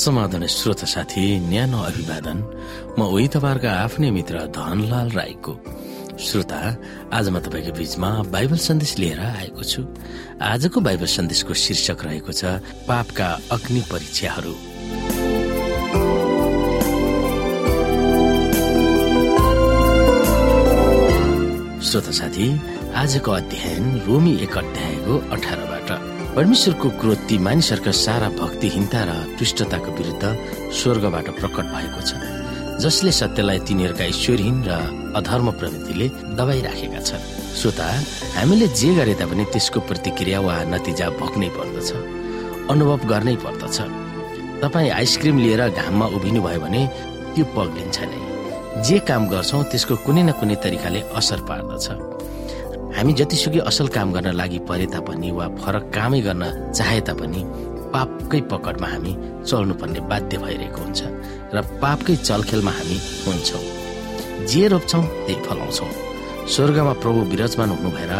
[0.00, 2.38] समाधान श्रोता साथी न्यानो अभिवादन।
[2.98, 5.52] म उही तपाईँहरूका आफ्नै मित्र धनलाल राईको।
[6.16, 6.60] श्रोता
[7.12, 9.82] आज म तपाईँको बीचमा बाइबल सन्देश लिएर आएको छु।
[10.40, 12.44] आजको बाइबल सन्देशको शीर्षक रहेको छ
[12.88, 14.54] पापका अग्नि परीक्षाहरू।
[21.84, 22.46] श्रोता साथी
[22.94, 25.69] आजको अध्ययन रोमी एक अध्यायको अठारबाट
[26.30, 30.24] परमेश्वरको क्रोध ती मानिसहरूका सारा भक्तिहीनता र दुष्टताको विरुद्ध
[30.78, 32.10] स्वर्गबाट प्रकट भएको छ
[32.78, 34.70] जसले सत्यलाई तिनीहरूका ईश्वरहीन र
[35.18, 36.06] अधर्म प्रवृत्तिले
[36.38, 37.26] दबाइराखेका छन्।
[37.58, 37.86] श्रोता
[38.38, 41.90] हामीले जे गरे तापनि त्यसको प्रतिक्रिया वा नतिजा भोग्नै पर्दछ
[42.70, 43.76] अनुभव गर्नै पर्दछ।
[44.62, 46.82] तपाईँ आइसक्रिम लिएर घाममा उभिनु भयो भने
[47.34, 48.20] त्यो पग्लिन्छ नै।
[48.86, 51.86] जे काम गर्छौँ त्यसको कुनै न कुनै तरिकाले असर पार्दछ।
[52.96, 56.44] हामी जतिसुकै असल काम गर्न लागि परे तापनि वा फरक कामै गर्न
[56.76, 57.42] चाहे तापनि
[57.94, 59.12] पापकै पकडमा हामी
[59.48, 61.00] चल्नुपर्ने बाध्य भइरहेको हुन्छ
[61.54, 62.96] र पापकै चलखेलमा हामी
[63.26, 63.64] हुन्छौँ।
[64.50, 65.90] जे रोप्छौँ त्यही फलाउँछौँ
[66.54, 68.12] स्वर्गमा प्रभु विराजमान हुनु भएर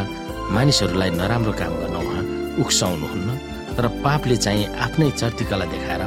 [0.57, 2.23] मानिसहरूलाई नराम्रो काम गर्न उहाँ
[2.63, 3.29] उक्साउनुहुन्न
[3.77, 6.03] तर पापले चाहिँ आफ्नै चर्तिकला देखाएर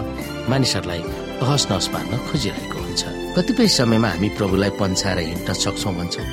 [0.52, 1.02] मानिसहरूलाई
[1.40, 3.02] तहस नहस पार्न खोजिरहेको हुन्छ।
[3.36, 6.28] कतिपय समयमा हामी प्रभुलाई पन्छाएर हिँड्न सक्छौँ भन्छौँ।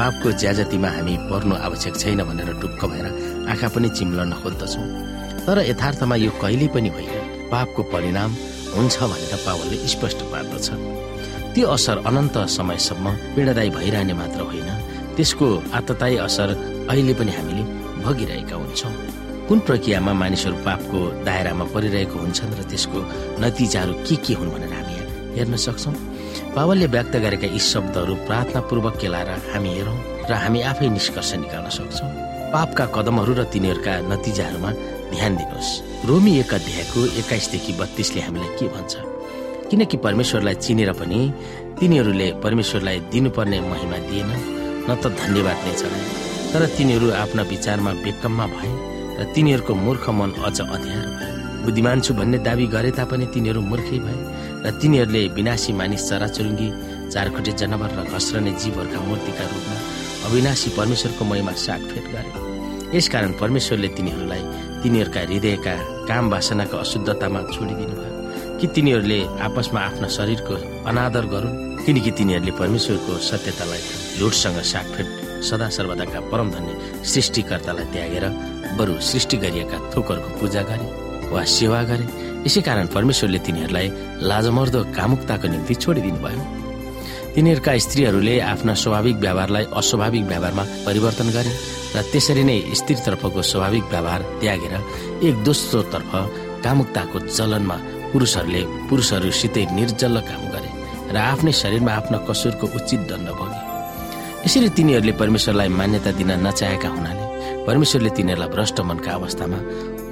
[0.00, 3.06] पापको ज्याजतीमा हामी पर्नु आवश्यक छैन भनेर ढुक्क भएर
[3.52, 4.86] आँखा पनि चिम्लन खोज्दछौँ।
[5.44, 8.30] तर यथार्थमा यो कहिले पनि होइन। पापको परिणाम
[8.76, 10.68] हुन्छ भनेर पावलले स्पष्ट पार्दछ।
[11.52, 14.70] त्यो असर अनन्त समयसम्म पीडादायी भइरहने मात्र होइन।
[15.16, 16.48] त्यसको आततायी असर
[16.88, 17.64] अहिले पनि हामीले
[18.00, 18.94] भोगिरहेका हुन्छौँ।
[19.48, 20.98] कुन प्रक्रियामा मानिसहरू पापको
[21.28, 22.98] दायरामा परिरहेको हुन्छन् र त्यसको
[23.44, 24.96] नतिजाहरू के के हुन् भनेर हामी
[25.36, 25.94] हेर्न सक्छौँ?
[26.54, 32.10] पावलले व्यक्त गरेका यी शब्दहरू प्रार्थनापूर्वक केलाएर हामी हेरौँ र हामी आफै निष्कर्ष निकाल्न सक्छौँ।
[32.50, 34.70] पापका कदमहरू र तिनीहरूका नतिजाहरूमा
[35.14, 35.70] ध्यान दिनुहोस्।
[36.10, 38.92] रोमी एक अध्यायको एक्काइसदेखि बत्तीसले हामीलाई के भन्छ?
[39.70, 41.20] किनकि परमेश्वरलाई चिनेर पनि
[41.78, 44.30] तिनीहरूले परमेश्वरलाई दिनुपर्ने महिमा दिएन
[44.86, 46.04] न त धन्यवाद नै चढाए
[46.50, 48.72] तर तिनीहरू आफ्ना विचारमा बेकममा भए
[49.18, 51.30] र तिनीहरूको मूर्ख मन अझ अध्ययार भए।
[51.64, 54.18] बुद्धिमान छु भन्ने दावी गरे तापनि तिनीहरू मूर्खै भए।
[54.64, 56.68] र तिनीहरूले विनाशी मानिस चराचुरुङ्गी
[57.12, 59.76] चारखुटे जनावर र घस्रने जीवहरूका मूर्तिका रूपमा
[60.26, 62.30] अविनाशी परमेश्वरको महिमा साटफेट गरे।
[62.96, 64.42] यसकारण परमेश्वरले तिनीहरूलाई
[64.82, 65.74] तिनीहरूका हृदयका
[66.08, 68.12] काम वासनाको अशुद्धतामा छोडिदिनु भयो
[68.60, 70.54] कि तिनीहरूले आपसमा आफ्ना शरीरको
[70.90, 73.82] अनादर गरून् किनकि तिनीहरूले परमेश्वरको सत्यतालाई
[74.18, 75.08] झुटसँग साटफेट
[75.48, 76.72] सदा सर्वदाका परम धन्य
[77.12, 78.24] सृष्टिकर्तालाई त्यागेर
[78.78, 80.88] बरु सृष्टि गरिएका थोकहरूको पूजा गरे
[81.32, 82.06] वा सेवा गरे।
[82.46, 83.86] यसै कारण परमेश्वरले तिनीहरूलाई
[84.30, 86.42] लाजमर्दो कामुकताको निम्ति छोडिदिनु भयो
[87.34, 91.52] तिनीहरूका स्त्रीहरूले आफ्ना स्वाभाविक व्यवहारलाई अस्वाभाविक व्यवहारमा परिवर्तन गरे
[91.94, 94.74] र त्यसरी नै स्त्रीतर्फको स्वाभाविक व्यवहार त्यागेर
[95.28, 96.12] एक दोस्रो तर्फ
[96.64, 97.76] कामुकताको चलनमा
[98.12, 100.70] पुरुषहरूले पुरुषहरूसितै निर्जल्ल काम गरे
[101.14, 103.60] र आफ्नै शरीरमा आफ्ना कसुरको उचित दण्ड भोगे।
[104.46, 107.24] यसरी तिनीहरूले परमेश्वरलाई मान्यता दिन नचाहेका हुनाले
[107.68, 109.58] परमेश्वरले तिनीहरूलाई भ्रष्ट मनका अवस्थामा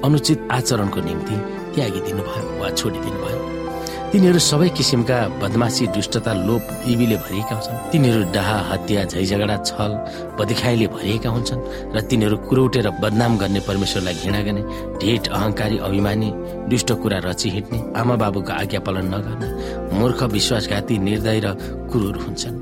[0.07, 1.37] अनुचित आचरणको निम्ति
[1.79, 3.41] त्यागिदिनु भयो वा छोडिदिनु भयो
[4.13, 9.93] तिनीहरू सबै किसिमका बदमासी दुष्टता लोप इबीले भरिएका हुन्छन्। तिनीहरू डाहा हत्या झैझगडा छल
[10.39, 11.61] बदिखाइले भरिएका हुन्छन्
[11.95, 14.63] र तिनीहरू कुरौटेर बदनाम गर्ने परमेश्वरलाई घृणा गर्ने
[15.01, 16.31] ढेट अहंकारी अभिमानी
[16.73, 19.49] दुष्ट कुरा रची हिँड्ने आमा बाबुको आज्ञा पालन नगर्ने
[19.99, 21.47] मूर्ख विश्वासघाती निर्दय र
[21.93, 22.57] कुरूर हुन्छन्।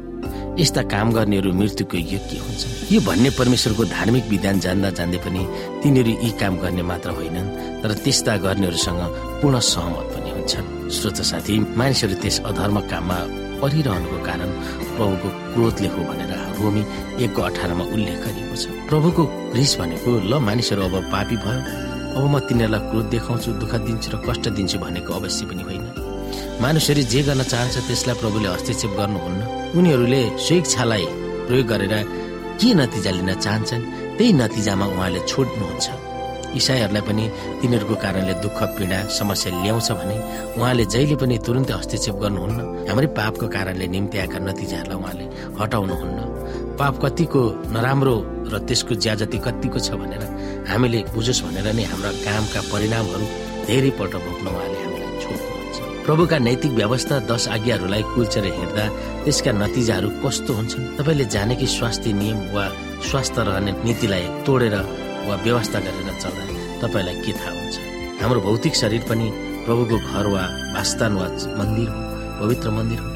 [0.59, 5.43] यस्ता काम गर्नेहरू मृत्युको योग्य हुन्छन् यो भन्ने परमेश्वरको धार्मिक विधान जान्दा जान्दै पनि
[5.83, 7.49] तिनीहरू यी काम गर्ने मात्र होइनन्
[7.83, 9.03] तर त्यस्ता गर्नेहरूसँग
[9.41, 13.19] पूर्ण सहमत पनि हुन्छन्। श्रोत साथी मानिसहरू त्यस अधर्म काममा
[13.61, 14.51] परिरहनुको कारण
[14.97, 16.83] प्रभुको क्रोधले हो भनेर रोमी
[17.25, 19.23] एकको अठारमा उल्लेख गरिएको छ। प्रभुको
[19.57, 21.61] रिस भनेको ल मानिसहरू अब पापी भयो
[22.17, 26.06] अब म तिनीहरूलाई क्रोध देखाउँछु दुःख दिन्छु र कष्ट दिन्छु भनेको अवश्य पनि होइन।
[26.63, 29.41] मानिसहरू जे गर्न चाहन्छ त्यसलाई प्रभुले हस्तक्षेप गर्नुहुन्न।
[29.79, 31.05] उनीहरूले स्वेच्छालाई
[31.47, 31.95] प्रयोग गरेर
[32.61, 33.85] के नतिजा लिन चाहन्छन्
[34.17, 35.87] त्यही नतिजामा उहाँले छोड्नुहुन्छ।
[36.57, 37.25] इसाईहरूलाई पनि
[37.61, 40.17] तिनीहरूको कारणले दुःख पीडा समस्या ल्याउँछ भने
[40.57, 45.25] उहाँले जहिले पनि तुरन्तै हस्तक्षेप गर्नुहुन्न। हाम्रै पापको कारणले निम्ति आएका नतिजाहरूलाई उहाँले
[45.61, 46.19] हटाउनुहुन्न।
[46.81, 47.43] पाप कतिको
[47.75, 48.17] नराम्रो
[48.53, 50.23] र त्यसको ज्याजती कतिको छ भनेर
[50.71, 53.27] हामीले बुझोस् भनेर नै हाम्रा कामका परिणामहरू
[53.69, 54.86] धेरैपल्ट भोग्न उहाँले
[56.07, 58.85] प्रभुका नैतिक व्यवस्था दश आज्ञाहरूलाई कुल्चेर हिँड्दा
[59.25, 60.85] त्यसका नतिजाहरू कस्तो हुन्छन्?
[60.99, 62.65] तपाईँले जाने कि स्वास्थ्य नियम वा
[63.11, 64.75] स्वास्थ्य रहने नीतिलाई तोडेर
[65.27, 66.45] वा व्यवस्था गरेर चल्दा
[66.83, 67.77] तपाईँलाई के थाहा हुन्छ?
[68.23, 69.27] हाम्रो भौतिक शरीर पनि
[69.67, 70.45] प्रभुको घर वा
[70.77, 71.27] वासस्थान वा
[71.59, 72.01] मन्दिर हो
[72.41, 73.11] पवित्र मन्दिर हो।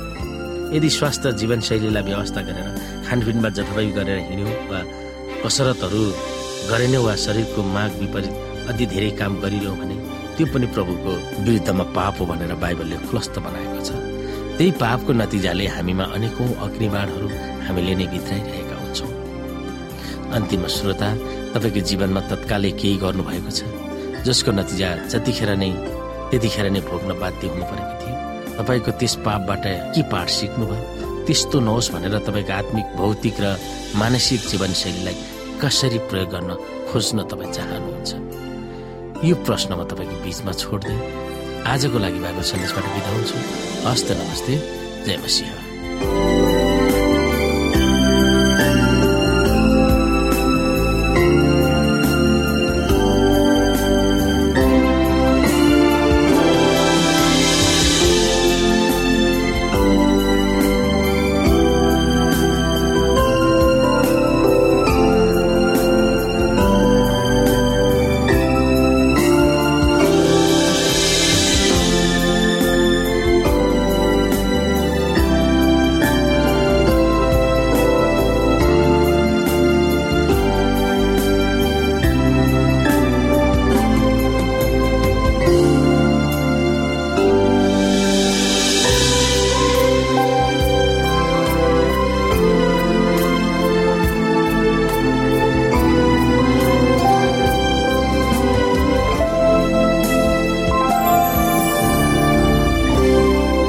[0.75, 2.69] यदि स्वास्थ्य जीवनशैलीलाई व्यवस्था गरेर
[3.07, 4.81] खानपिनमा जथाभावी गरेर हिँड्यौँ वा
[5.47, 6.03] कसरतहरू
[6.71, 8.35] गरेनौँ वा शरीरको माग विपरीत
[8.71, 9.97] अति धेरै काम गरिरह्यौँ भने
[10.41, 11.13] त्यो पनि प्रभुको
[11.45, 13.93] विरुद्धमा पाप हो भनेर बाइबलले खुलस्त बनाएको छ।
[14.57, 17.29] त्यही पापको नतिजाले हामीमा अनेकौं अग्निबाणहरू
[17.69, 19.11] हामीले नै भित्राइरहेका हुन्छौँ।
[20.33, 21.09] अन्तिम श्रोता
[21.53, 23.61] तपाईँको जीवनमा तत्कालै केही गर्नुभएको छ?
[24.25, 25.71] जसको नतिजा जतिखेर नै
[26.33, 28.17] त्यतिखेर नै भोग्न बाध्य हुनु परेको थियो।
[28.57, 30.85] तपाईँको त्यस पापबाट के पाठ सिक्नुभयो?
[31.29, 33.47] त्यस्तो नहोस् भनेर तपाईँको आत्मिक भौतिक र
[34.01, 35.17] मानसिक जीवनशैलीलाई
[35.61, 36.51] कसरी प्रयोग गर्न
[36.89, 38.11] खोज्न तपाईँ चाहनुहुन्छ?
[39.21, 40.97] यो प्रश्न म तपाईँको बिचमा छोड्दै
[41.69, 43.37] आजको लागि बाइबल सन्देशबाट बिदा हुन्छु।
[43.85, 44.55] हस्त नमस्ते।
[45.05, 45.70] जय मसिंह।